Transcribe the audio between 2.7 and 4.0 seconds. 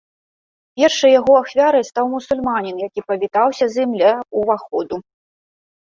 які павітаўся з ім